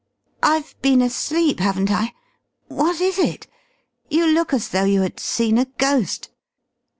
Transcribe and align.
I've 0.41 0.73
been 0.81 0.99
asleep, 1.03 1.59
haven't 1.59 1.91
I? 1.91 2.15
What 2.69 2.99
is 2.99 3.19
it? 3.19 3.45
You 4.09 4.25
look 4.25 4.51
as 4.51 4.69
though 4.69 4.85
you 4.85 5.01
had 5.03 5.19
seen 5.19 5.59
a 5.59 5.65
ghost!" 5.77 6.31